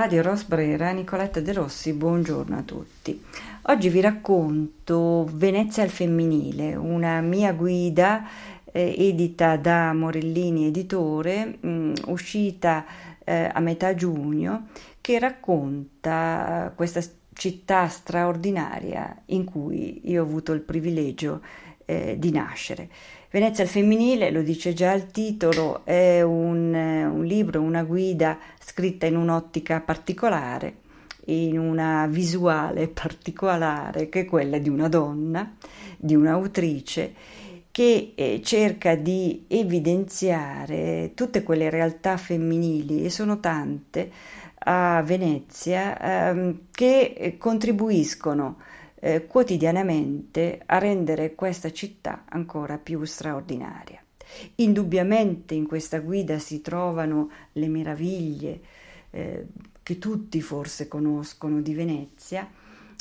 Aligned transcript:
Radio 0.00 0.22
Rosbrera, 0.22 0.92
Nicoletta 0.92 1.40
De 1.40 1.52
Rossi, 1.52 1.92
buongiorno 1.92 2.56
a 2.56 2.62
tutti. 2.62 3.22
Oggi 3.64 3.90
vi 3.90 4.00
racconto 4.00 5.28
Venezia 5.30 5.82
al 5.82 5.90
femminile, 5.90 6.74
una 6.74 7.20
mia 7.20 7.52
guida 7.52 8.26
eh, 8.72 8.94
edita 8.96 9.58
da 9.58 9.92
Morellini 9.92 10.68
Editore, 10.68 11.58
mh, 11.60 11.68
mm, 11.68 11.92
uscita 12.06 12.86
eh, 13.22 13.50
a 13.52 13.60
metà 13.60 13.94
giugno, 13.94 14.68
che 15.02 15.18
racconta 15.18 16.72
questa 16.74 17.02
città 17.34 17.86
straordinaria 17.88 19.14
in 19.26 19.44
cui 19.44 20.00
io 20.04 20.22
ho 20.22 20.24
avuto 20.24 20.52
il 20.52 20.62
privilegio 20.62 21.42
eh, 21.84 22.16
di 22.18 22.30
nascere. 22.30 22.88
Venezia 23.32 23.62
al 23.62 23.70
femminile, 23.70 24.32
lo 24.32 24.42
dice 24.42 24.72
già 24.72 24.92
il 24.92 25.12
titolo, 25.12 25.82
è 25.84 26.20
un, 26.20 26.74
un 26.74 27.24
libro, 27.24 27.60
una 27.60 27.84
guida 27.84 28.36
scritta 28.58 29.06
in 29.06 29.16
un'ottica 29.16 29.78
particolare, 29.78 30.78
in 31.26 31.56
una 31.56 32.08
visuale 32.08 32.88
particolare 32.88 34.08
che 34.08 34.22
è 34.22 34.24
quella 34.24 34.58
di 34.58 34.68
una 34.68 34.88
donna, 34.88 35.54
di 35.96 36.16
un'autrice 36.16 37.14
che 37.70 38.14
eh, 38.16 38.40
cerca 38.42 38.96
di 38.96 39.44
evidenziare 39.46 41.12
tutte 41.14 41.44
quelle 41.44 41.70
realtà 41.70 42.16
femminili, 42.16 43.04
e 43.04 43.10
sono 43.10 43.38
tante, 43.38 44.10
a 44.58 45.02
Venezia, 45.02 46.30
ehm, 46.30 46.62
che 46.72 47.36
contribuiscono 47.38 48.56
eh, 49.00 49.26
quotidianamente 49.26 50.62
a 50.64 50.78
rendere 50.78 51.34
questa 51.34 51.72
città 51.72 52.24
ancora 52.28 52.78
più 52.78 53.02
straordinaria. 53.04 54.02
Indubbiamente 54.56 55.54
in 55.54 55.66
questa 55.66 55.98
guida 55.98 56.38
si 56.38 56.60
trovano 56.60 57.30
le 57.52 57.68
meraviglie 57.68 58.60
eh, 59.10 59.46
che 59.82 59.98
tutti 59.98 60.40
forse 60.40 60.86
conoscono 60.86 61.60
di 61.60 61.74
Venezia, 61.74 62.48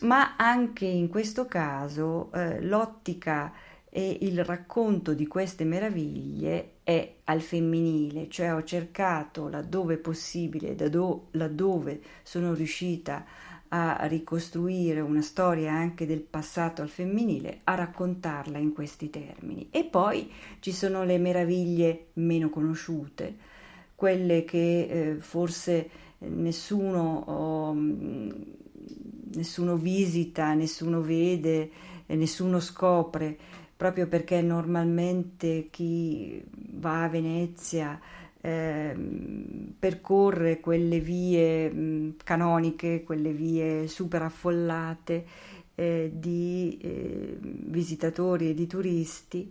ma 0.00 0.34
anche 0.36 0.86
in 0.86 1.08
questo 1.08 1.46
caso 1.46 2.32
eh, 2.32 2.60
l'ottica 2.60 3.52
e 3.88 4.18
il 4.22 4.42
racconto 4.42 5.12
di 5.12 5.26
queste 5.26 5.64
meraviglie 5.64 6.76
è 6.82 7.16
al 7.24 7.42
femminile, 7.42 8.28
cioè 8.30 8.54
ho 8.54 8.64
cercato 8.64 9.48
laddove 9.48 9.98
possibile, 9.98 10.74
laddove 11.32 12.00
sono 12.22 12.54
riuscita 12.54 13.24
a 13.74 14.04
ricostruire 14.04 15.00
una 15.00 15.22
storia 15.22 15.72
anche 15.72 16.04
del 16.04 16.20
passato 16.20 16.82
al 16.82 16.90
femminile, 16.90 17.60
a 17.64 17.74
raccontarla 17.74 18.58
in 18.58 18.74
questi 18.74 19.08
termini. 19.08 19.68
E 19.70 19.84
poi 19.84 20.30
ci 20.60 20.72
sono 20.72 21.04
le 21.04 21.16
meraviglie 21.16 22.08
meno 22.14 22.50
conosciute, 22.50 23.34
quelle 23.94 24.44
che 24.44 24.82
eh, 24.82 25.14
forse 25.20 25.88
nessuno, 26.18 27.24
oh, 27.26 27.74
nessuno, 29.34 29.76
visita, 29.76 30.52
nessuno 30.52 31.00
vede, 31.00 31.70
nessuno 32.08 32.60
scopre, 32.60 33.38
proprio 33.74 34.06
perché 34.06 34.42
normalmente 34.42 35.68
chi 35.70 36.44
va 36.72 37.04
a 37.04 37.08
Venezia 37.08 37.98
eh, 38.42 38.94
percorre 39.78 40.60
quelle 40.60 40.98
vie 40.98 41.70
mh, 41.70 42.16
canoniche, 42.24 43.04
quelle 43.04 43.32
vie 43.32 43.86
super 43.86 44.22
affollate 44.22 45.24
eh, 45.76 46.10
di 46.12 46.76
eh, 46.82 47.38
visitatori 47.40 48.50
e 48.50 48.54
di 48.54 48.66
turisti 48.66 49.50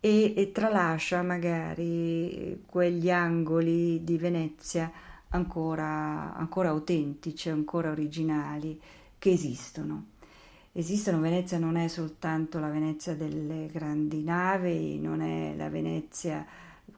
e, 0.00 0.34
e, 0.34 0.52
tralascia 0.52 1.22
magari 1.22 2.62
quegli 2.66 3.10
angoli 3.10 4.02
di 4.02 4.16
Venezia 4.16 4.90
ancora, 5.28 6.34
ancora 6.34 6.70
autentici, 6.70 7.50
ancora 7.50 7.90
originali 7.90 8.80
che 9.18 9.30
esistono. 9.30 10.06
Esistono, 10.72 11.20
Venezia 11.20 11.58
non 11.58 11.76
è 11.76 11.88
soltanto 11.88 12.58
la 12.58 12.68
Venezia 12.68 13.14
delle 13.14 13.66
grandi 13.66 14.22
navi, 14.22 14.98
non 14.98 15.20
è 15.20 15.54
la 15.56 15.68
Venezia 15.68 16.46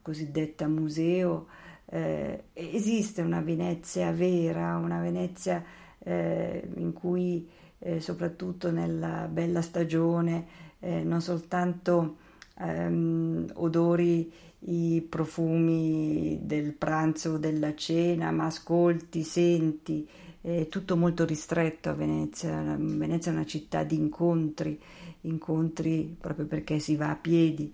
cosiddetta 0.01 0.67
museo, 0.69 1.47
eh, 1.87 2.45
esiste 2.53 3.21
una 3.21 3.41
Venezia 3.41 4.11
vera, 4.13 4.77
una 4.77 5.01
Venezia 5.01 5.63
eh, 5.99 6.69
in 6.77 6.93
cui 6.93 7.49
eh, 7.79 8.01
soprattutto 8.01 8.71
nella 8.71 9.29
bella 9.31 9.61
stagione 9.61 10.47
eh, 10.79 11.03
non 11.03 11.21
soltanto 11.21 12.17
ehm, 12.59 13.51
odori 13.55 14.33
i 14.65 15.05
profumi 15.09 16.41
del 16.43 16.73
pranzo 16.75 17.33
o 17.33 17.39
della 17.39 17.75
cena, 17.75 18.31
ma 18.31 18.47
ascolti, 18.47 19.23
senti, 19.23 20.09
è 20.41 20.67
tutto 20.69 20.97
molto 20.97 21.25
ristretto 21.25 21.89
a 21.89 21.95
Venezia. 21.95 22.61
Venezia 22.79 23.33
è 23.33 23.35
una 23.35 23.47
città 23.47 23.83
di 23.85 23.97
incontri, 23.97 24.81
incontri 25.23 26.17
proprio 26.19 26.47
perché 26.47 26.79
si 26.79 26.97
va 26.97 27.11
a 27.11 27.17
piedi. 27.17 27.73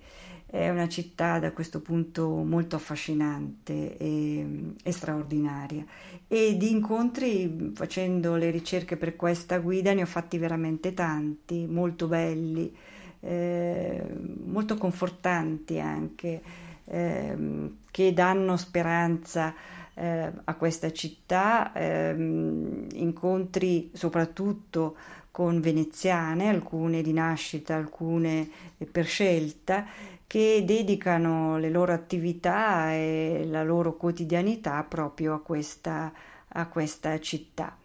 È 0.50 0.70
una 0.70 0.88
città 0.88 1.38
da 1.38 1.53
questo 1.53 1.82
punto 1.82 2.26
molto 2.26 2.76
affascinante 2.76 3.98
e, 3.98 4.47
e, 4.82 4.92
straordinaria. 4.92 5.84
E 6.26 6.56
di 6.56 6.70
incontri 6.70 7.72
facendo 7.75 8.34
le 8.36 8.50
ricerche 8.50 8.97
per 8.97 9.14
questa 9.14 9.59
guida 9.59 9.92
ne 9.92 10.00
ho 10.00 10.06
fatti 10.06 10.38
veramente 10.38 10.94
tanti, 10.94 11.66
molto 11.66 12.06
belli, 12.06 12.75
eh, 13.20 14.03
molto 14.47 14.78
confortanti 14.78 15.81
anche, 15.81 16.41
eh, 16.86 17.36
che 17.91 18.12
danno 18.15 18.56
speranza 18.56 19.54
eh, 19.92 20.32
a 20.44 20.54
questa 20.54 20.91
città, 20.92 21.72
ehm, 21.75 22.86
incontri 22.94 23.91
soprattutto 23.92 24.97
con 25.30 25.60
veneziane, 25.60 26.48
alcune 26.48 27.03
di 27.03 27.12
nascita, 27.12 27.75
alcune 27.75 28.48
per 28.91 29.04
scelta 29.04 30.16
che 30.28 30.62
dedicano 30.65 31.59
le 31.59 31.71
loro 31.71 31.93
attività 31.93 32.93
e 32.93 33.44
la 33.47 33.65
loro 33.65 33.97
quotidianità 33.97 34.84
proprio 34.84 35.34
a 35.34 35.41
questa, 35.41 36.12
a 36.49 36.69
questa 36.69 37.19
città 37.19 37.77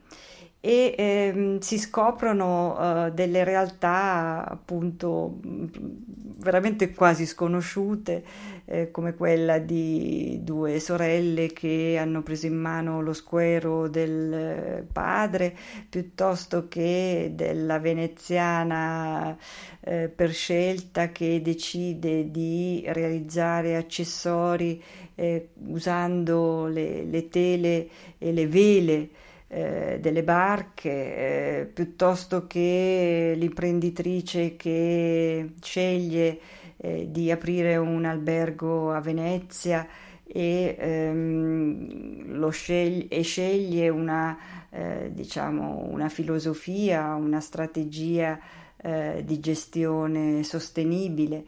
e 0.65 0.95
ehm, 0.97 1.59
si 1.59 1.77
scoprono 1.77 3.07
uh, 3.07 3.11
delle 3.11 3.43
realtà 3.43 4.47
appunto 4.47 5.39
veramente 5.41 6.93
quasi 6.93 7.25
sconosciute 7.25 8.23
eh, 8.63 8.89
come 8.89 9.13
quella 9.13 9.59
di 9.59 10.39
due 10.41 10.79
sorelle 10.79 11.47
che 11.51 11.97
hanno 11.99 12.21
preso 12.21 12.45
in 12.45 12.55
mano 12.55 13.01
lo 13.01 13.11
squero 13.11 13.89
del 13.89 14.85
padre 14.89 15.53
piuttosto 15.89 16.69
che 16.69 17.33
della 17.35 17.79
veneziana 17.79 19.37
eh, 19.81 20.07
per 20.07 20.31
scelta 20.31 21.11
che 21.11 21.41
decide 21.41 22.31
di 22.31 22.85
realizzare 22.87 23.75
accessori 23.75 24.81
eh, 25.15 25.49
usando 25.67 26.67
le, 26.67 27.03
le 27.03 27.27
tele 27.27 27.89
e 28.17 28.31
le 28.31 28.47
vele 28.47 29.09
eh, 29.53 29.99
delle 30.01 30.23
barche, 30.23 30.89
eh, 30.89 31.65
piuttosto 31.71 32.47
che 32.47 33.33
l'imprenditrice 33.37 34.55
che 34.55 35.53
sceglie 35.61 36.39
eh, 36.77 37.11
di 37.11 37.29
aprire 37.29 37.77
un 37.77 38.03
albergo 38.03 38.91
a 38.91 38.99
Venezia 38.99 39.87
e, 40.23 40.75
ehm, 40.79 42.49
sceglie, 42.49 43.07
e 43.09 43.21
sceglie 43.21 43.89
una, 43.89 44.37
eh, 44.71 45.11
diciamo, 45.13 45.85
una, 45.87 46.09
filosofia, 46.09 47.13
una 47.13 47.39
strategia 47.39 48.39
eh, 48.77 49.21
di 49.23 49.39
gestione 49.39 50.43
sostenibile. 50.43 51.45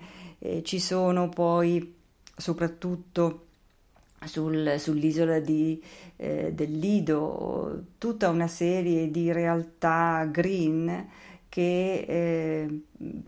ci 0.61 0.79
sono 0.79 1.27
poi 1.29 1.95
soprattutto 2.37 3.44
sul, 4.23 4.75
sull'isola 4.77 5.39
di, 5.39 5.81
eh, 6.15 6.51
del 6.53 6.77
Lido, 6.77 7.83
tutta 7.97 8.29
una 8.29 8.47
serie 8.47 9.09
di 9.11 9.31
realtà 9.31 10.27
green 10.31 11.07
che 11.55 12.05
eh, 12.05 12.81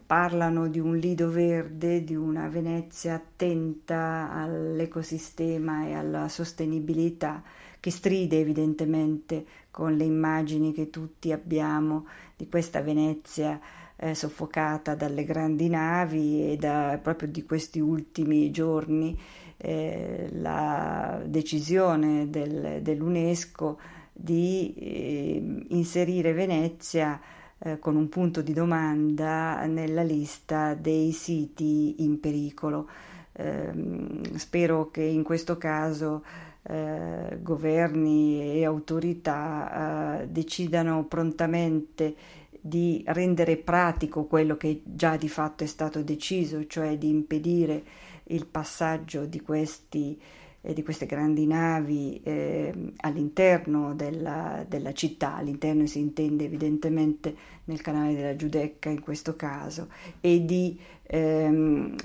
parlano 0.05 0.67
di 0.67 0.79
un 0.79 0.97
lido 0.97 1.29
verde, 1.29 2.03
di 2.03 2.13
una 2.13 2.49
Venezia 2.49 3.13
attenta 3.13 4.29
all'ecosistema 4.33 5.85
e 5.85 5.93
alla 5.93 6.27
sostenibilità, 6.27 7.41
che 7.79 7.89
stride 7.89 8.39
evidentemente 8.39 9.45
con 9.71 9.95
le 9.95 10.03
immagini 10.03 10.73
che 10.73 10.89
tutti 10.89 11.31
abbiamo 11.31 12.05
di 12.35 12.49
questa 12.49 12.81
Venezia 12.81 13.57
eh, 13.95 14.13
soffocata 14.13 14.93
dalle 14.93 15.23
grandi 15.23 15.69
navi 15.69 16.51
e 16.51 16.57
da, 16.57 16.99
proprio 17.01 17.29
di 17.29 17.45
questi 17.45 17.79
ultimi 17.79 18.51
giorni 18.51 19.17
eh, 19.57 20.29
la 20.33 21.21
decisione 21.25 22.29
del, 22.29 22.81
dell'UNESCO 22.81 23.79
di 24.13 24.73
eh, 24.77 25.65
inserire 25.69 26.33
Venezia 26.33 27.19
eh, 27.59 27.79
con 27.79 27.95
un 27.95 28.09
punto 28.09 28.41
di 28.41 28.53
domanda 28.53 29.65
nella 29.65 30.03
lista 30.03 30.73
dei 30.73 31.11
siti 31.11 32.03
in 32.03 32.19
pericolo. 32.19 32.87
Ehm, 33.33 34.35
spero 34.35 34.89
che 34.89 35.03
in 35.03 35.23
questo 35.23 35.57
caso 35.57 36.23
eh, 36.63 37.39
governi 37.41 38.41
e 38.41 38.65
autorità 38.65 40.21
eh, 40.21 40.27
decidano 40.27 41.05
prontamente 41.05 42.15
di 42.59 43.03
rendere 43.07 43.57
pratico 43.57 44.25
quello 44.25 44.57
che 44.57 44.81
già 44.83 45.15
di 45.15 45.29
fatto 45.29 45.63
è 45.63 45.67
stato 45.67 46.01
deciso, 46.01 46.65
cioè 46.67 46.97
di 46.97 47.09
impedire 47.09 47.83
il 48.27 48.45
passaggio 48.45 49.25
di, 49.25 49.41
questi, 49.41 50.19
eh, 50.61 50.73
di 50.73 50.83
queste 50.83 51.05
grandi 51.05 51.45
navi 51.45 52.21
eh, 52.23 52.93
all'interno 52.97 53.93
della, 53.93 54.65
della, 54.67 54.93
città, 54.93 55.35
all'interno 55.35 55.85
si 55.85 55.99
intende 55.99 56.45
evidentemente 56.45 57.35
nel 57.65 57.81
canale 57.81 58.15
della 58.15 58.35
Giudecca 58.35 58.89
in 58.89 59.01
questo 59.01 59.35
caso, 59.35 59.89
e 60.21 60.45
di, 60.45 60.79
ehm, 61.03 61.95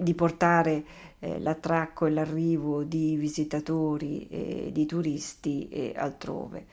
di 0.00 0.14
portare 0.14 0.84
eh, 1.20 1.38
l'attracco 1.38 2.06
e 2.06 2.10
l'arrivo 2.10 2.82
di 2.82 3.16
visitatori 3.16 4.26
e 4.28 4.70
di 4.72 4.86
turisti 4.86 5.68
e 5.68 5.92
altrove. 5.94 6.66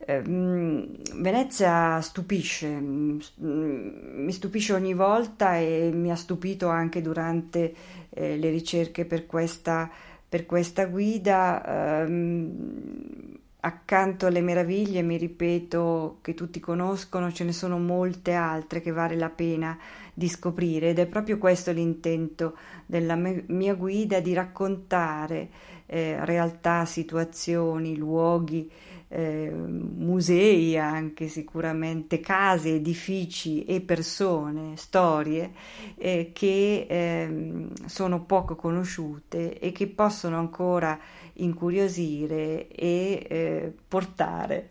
Ehm, 0.00 0.96
Venezia 1.16 2.00
stupisce, 2.00 2.68
mm, 2.68 3.18
mi 3.40 4.32
stupisce 4.32 4.72
ogni 4.72 4.94
volta 4.94 5.58
e 5.58 5.90
mi 5.92 6.10
ha 6.10 6.16
stupito 6.16 6.68
anche 6.68 7.02
durante 7.02 7.74
eh, 8.10 8.36
le 8.36 8.50
ricerche 8.50 9.04
per 9.04 9.26
questa, 9.26 9.90
per 10.28 10.46
questa 10.46 10.86
guida. 10.86 12.02
Ehm, 12.04 13.36
accanto 13.60 14.26
alle 14.26 14.40
meraviglie, 14.40 15.02
mi 15.02 15.16
ripeto, 15.16 16.18
che 16.22 16.34
tutti 16.34 16.60
conoscono, 16.60 17.32
ce 17.32 17.44
ne 17.44 17.52
sono 17.52 17.78
molte 17.78 18.32
altre 18.32 18.80
che 18.80 18.92
vale 18.92 19.16
la 19.16 19.30
pena 19.30 19.76
di 20.14 20.28
scoprire 20.28 20.90
ed 20.90 20.98
è 20.98 21.06
proprio 21.06 21.38
questo 21.38 21.72
l'intento 21.72 22.56
della 22.86 23.16
mia 23.16 23.74
guida, 23.74 24.20
di 24.20 24.32
raccontare 24.32 25.48
eh, 25.88 26.24
realtà, 26.24 26.84
situazioni, 26.84 27.96
luoghi 27.96 28.70
eh, 29.08 29.50
musei 29.50 30.78
anche 30.78 31.28
sicuramente, 31.28 32.20
case, 32.20 32.74
edifici 32.74 33.64
e 33.64 33.80
persone, 33.80 34.76
storie 34.76 35.52
eh, 35.96 36.30
che 36.32 36.86
eh, 36.88 37.68
sono 37.86 38.24
poco 38.24 38.54
conosciute 38.54 39.58
e 39.58 39.72
che 39.72 39.86
possono 39.86 40.38
ancora 40.38 40.98
incuriosire 41.40 42.68
e 42.68 43.26
eh, 43.28 43.72
portare 43.86 44.68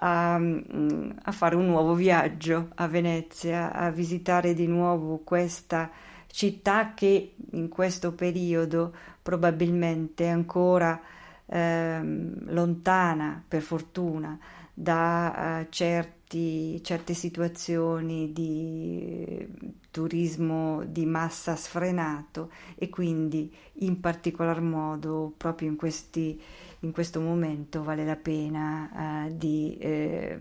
a, 0.00 0.36
mm, 0.38 1.10
a 1.22 1.32
fare 1.32 1.54
un 1.54 1.66
nuovo 1.66 1.94
viaggio 1.94 2.70
a 2.74 2.88
Venezia, 2.88 3.72
a 3.72 3.90
visitare 3.90 4.54
di 4.54 4.66
nuovo 4.66 5.20
questa 5.22 5.90
città 6.36 6.92
che 6.92 7.34
in 7.52 7.70
questo 7.70 8.12
periodo 8.12 8.92
probabilmente 9.22 10.24
è 10.24 10.28
ancora 10.28 11.00
ehm, 11.46 12.52
lontana, 12.52 13.42
per 13.48 13.62
fortuna, 13.62 14.38
da 14.74 15.62
uh, 15.62 15.66
certi, 15.70 16.82
certe 16.84 17.14
situazioni 17.14 18.34
di 18.34 19.48
turismo 19.90 20.84
di 20.84 21.06
massa 21.06 21.56
sfrenato 21.56 22.50
e 22.74 22.90
quindi 22.90 23.50
in 23.76 23.98
particolar 24.00 24.60
modo 24.60 25.32
proprio 25.34 25.70
in, 25.70 25.76
questi, 25.76 26.38
in 26.80 26.92
questo 26.92 27.18
momento 27.18 27.82
vale 27.82 28.04
la 28.04 28.16
pena 28.16 29.24
uh, 29.24 29.34
di 29.34 29.78
eh, 29.78 30.38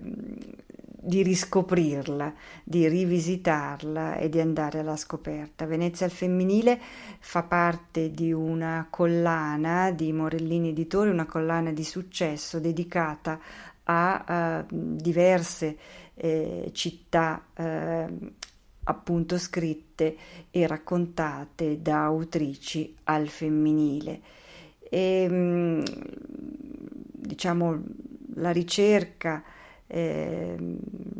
di 1.05 1.21
riscoprirla, 1.21 2.33
di 2.63 2.87
rivisitarla 2.87 4.17
e 4.17 4.27
di 4.27 4.39
andare 4.39 4.79
alla 4.79 4.97
scoperta. 4.97 5.65
Venezia 5.65 6.07
al 6.07 6.11
femminile 6.11 6.79
fa 7.19 7.43
parte 7.43 8.09
di 8.11 8.33
una 8.33 8.87
collana 8.89 9.91
di 9.91 10.11
Morellini 10.11 10.69
Editori, 10.69 11.11
una 11.11 11.27
collana 11.27 11.71
di 11.71 11.83
successo 11.83 12.59
dedicata 12.59 13.39
a 13.83 14.63
uh, 14.67 14.75
diverse 14.95 15.77
eh, 16.15 16.71
città 16.73 17.45
eh, 17.53 18.07
appunto 18.85 19.37
scritte 19.37 20.15
e 20.49 20.65
raccontate 20.65 21.81
da 21.81 22.05
autrici 22.05 22.95
al 23.03 23.27
femminile. 23.27 24.21
E, 24.89 25.27
mm, 25.29 25.83
diciamo 27.25 27.83
la 28.35 28.51
ricerca 28.51 29.43
eh, 29.87 30.55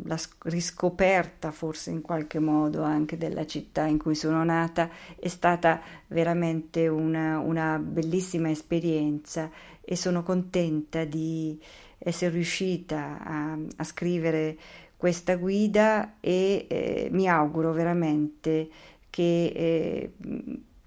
la 0.04 0.18
riscoperta 0.42 1.50
forse 1.50 1.90
in 1.90 2.00
qualche 2.00 2.38
modo 2.38 2.82
anche 2.82 3.16
della 3.16 3.46
città 3.46 3.84
in 3.84 3.98
cui 3.98 4.14
sono 4.14 4.42
nata 4.44 4.90
è 5.18 5.28
stata 5.28 5.80
veramente 6.08 6.88
una, 6.88 7.38
una 7.38 7.78
bellissima 7.78 8.50
esperienza 8.50 9.50
e 9.80 9.94
sono 9.96 10.22
contenta 10.22 11.04
di 11.04 11.60
essere 11.98 12.32
riuscita 12.32 13.18
a, 13.22 13.58
a 13.76 13.84
scrivere 13.84 14.56
questa 14.96 15.36
guida 15.36 16.16
e 16.20 16.66
eh, 16.68 17.08
mi 17.12 17.28
auguro 17.28 17.72
veramente 17.72 18.68
che 19.10 19.52
eh, 19.54 20.12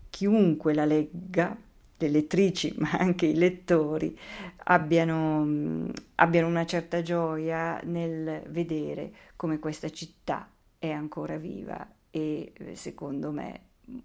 chiunque 0.09 0.73
la 0.73 0.85
legga 0.85 1.55
le 1.99 2.09
lettrici, 2.09 2.73
ma 2.79 2.91
anche 2.91 3.25
i 3.25 3.35
lettori, 3.35 4.17
abbiano, 4.65 5.87
abbiano 6.15 6.47
una 6.47 6.65
certa 6.65 7.01
gioia 7.01 7.79
nel 7.83 8.43
vedere 8.49 9.11
come 9.35 9.59
questa 9.59 9.89
città 9.89 10.49
è 10.77 10.89
ancora 10.89 11.37
viva 11.37 11.87
e 12.09 12.53
secondo 12.73 13.31
me 13.31 13.61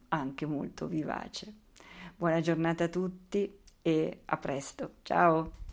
anche 0.08 0.46
molto 0.46 0.86
vivace. 0.86 1.52
Buona 2.16 2.40
giornata 2.40 2.84
a 2.84 2.88
tutti 2.88 3.58
e 3.82 4.20
a 4.24 4.36
presto. 4.36 4.94
Ciao! 5.02 5.63